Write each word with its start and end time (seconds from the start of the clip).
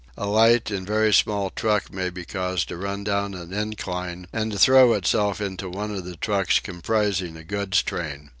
A 0.17 0.25
light 0.25 0.71
and 0.71 0.87
very 0.87 1.13
small 1.13 1.51
truck 1.51 1.93
may 1.93 2.09
be 2.09 2.25
caused 2.25 2.69
to 2.69 2.77
run 2.77 3.03
down 3.03 3.35
an 3.35 3.53
incline 3.53 4.25
and 4.33 4.51
to 4.51 4.57
throw 4.57 4.93
itself 4.93 5.39
into 5.39 5.69
one 5.69 5.91
of 5.95 6.05
the 6.05 6.15
trucks 6.15 6.57
comprising 6.59 7.37
a 7.37 7.43
goods 7.43 7.83
train. 7.83 8.29